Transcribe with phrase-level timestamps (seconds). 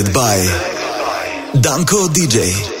[0.00, 2.80] by Danko DJ.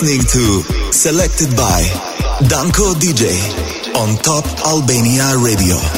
[0.00, 1.82] listening to Selected by
[2.46, 3.34] Danko DJ
[3.96, 5.97] on Top Albania Radio.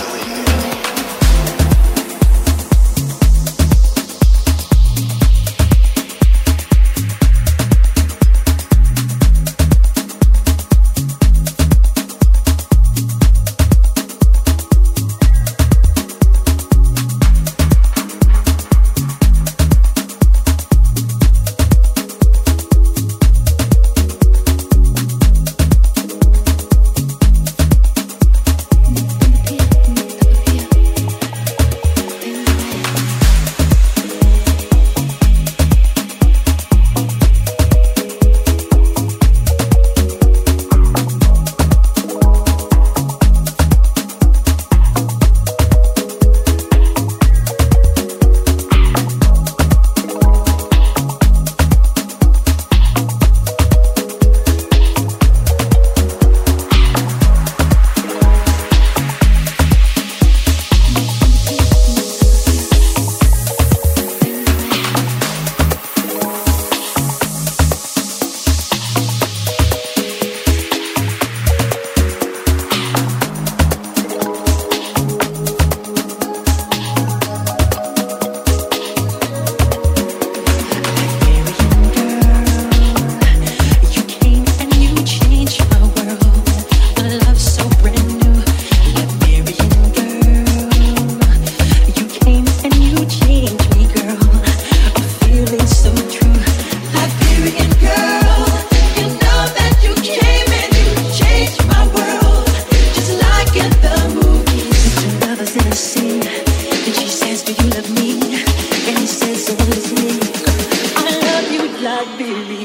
[112.18, 112.59] baby.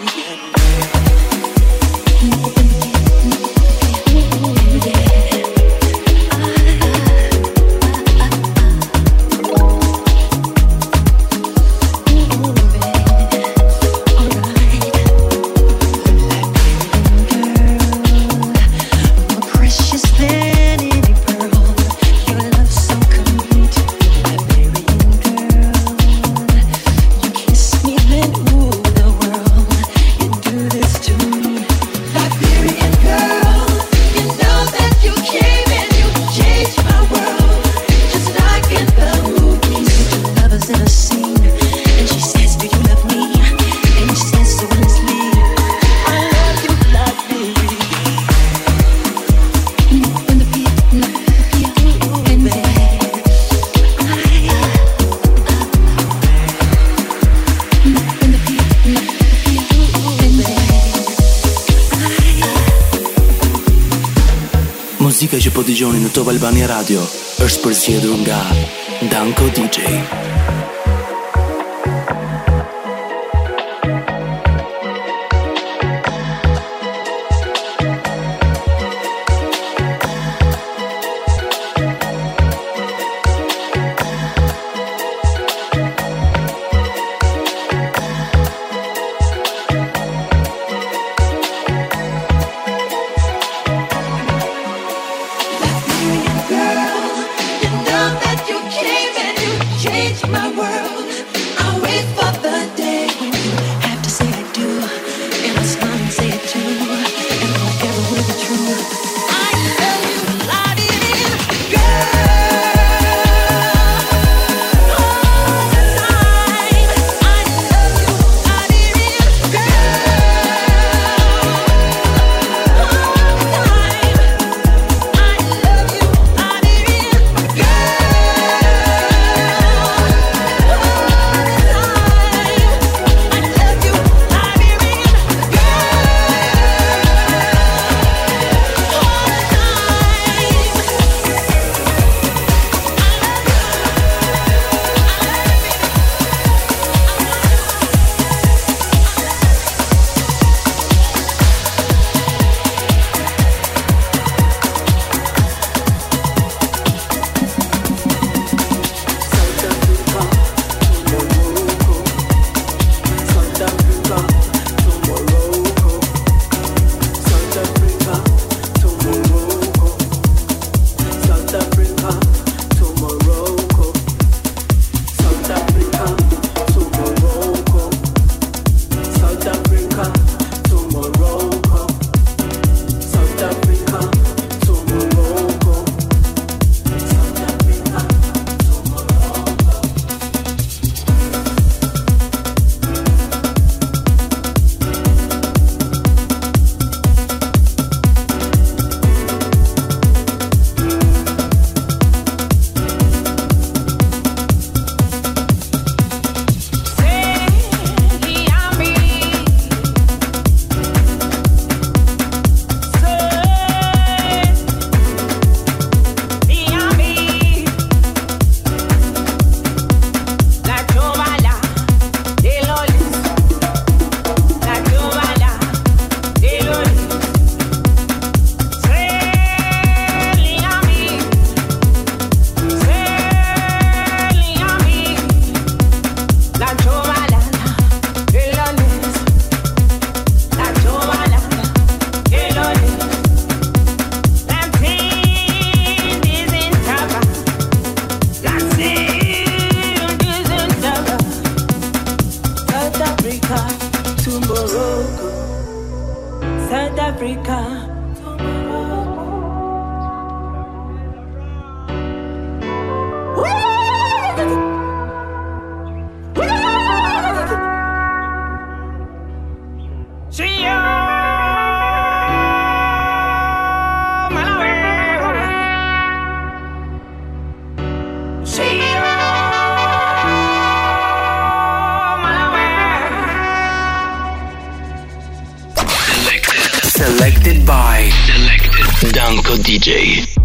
[289.26, 290.45] Danko DJ.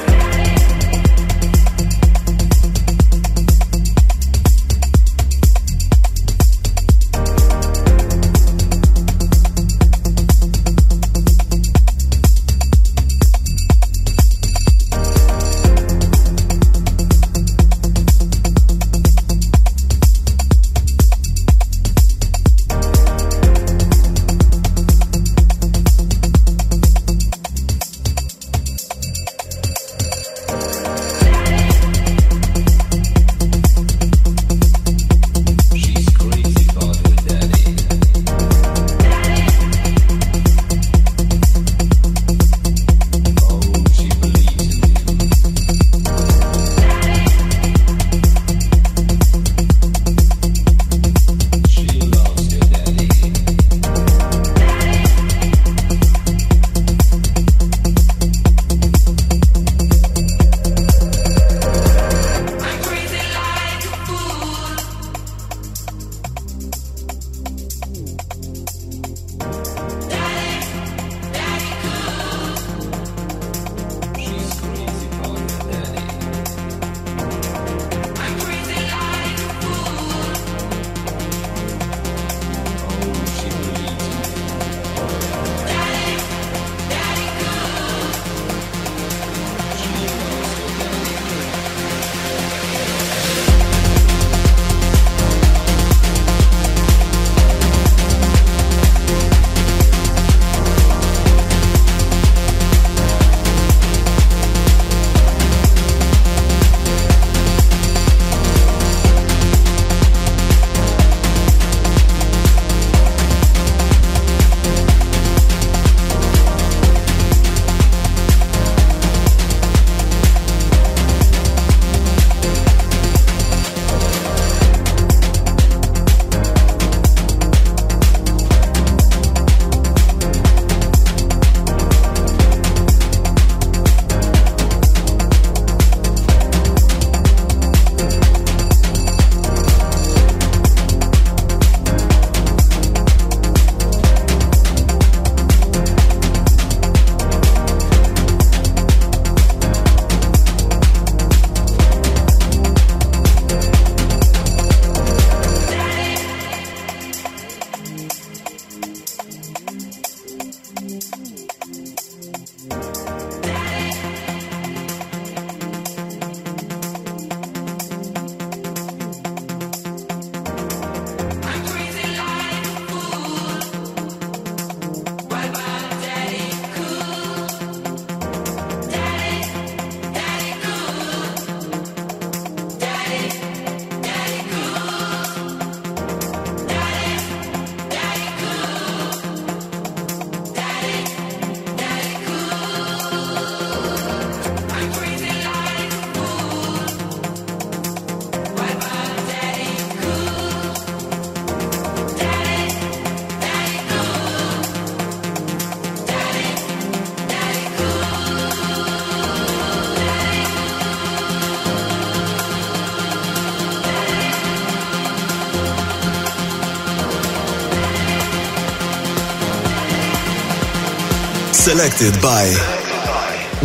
[221.71, 222.51] Selected by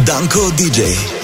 [0.05, 1.16] Danko DJ.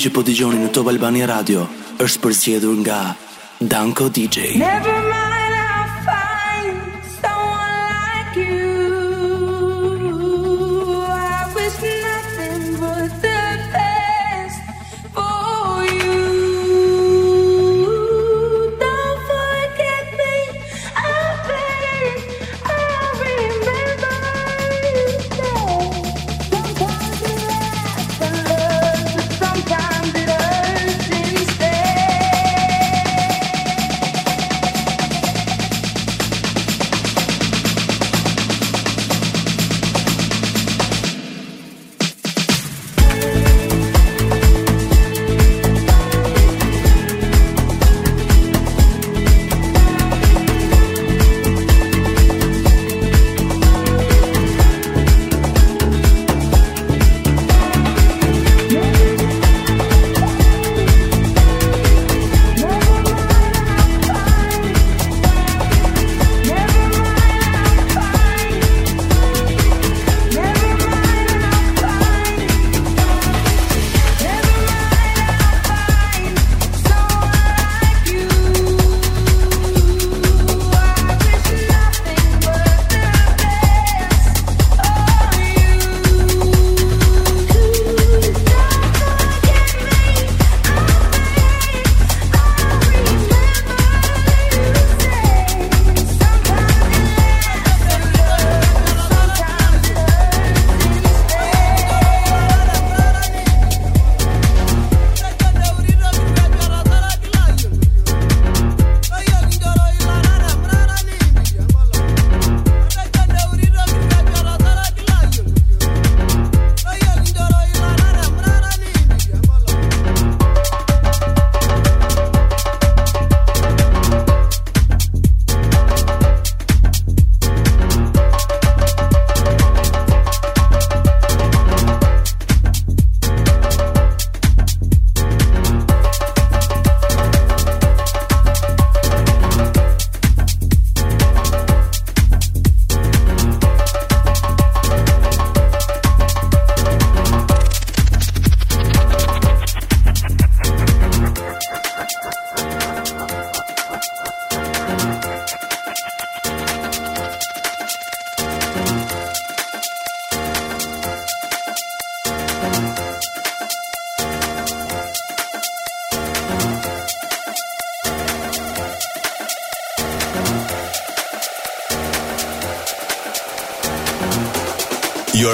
[0.00, 1.66] që po dëgjoni në Top Albani Radio
[2.06, 3.00] është përzgjedhur nga
[3.60, 4.54] Danko DJ.
[4.56, 5.29] Never mind.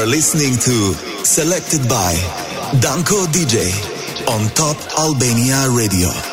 [0.07, 0.95] are listening to
[1.25, 2.13] Selected by
[2.81, 3.67] Danko DJ
[4.31, 6.26] on Top Albania Radio.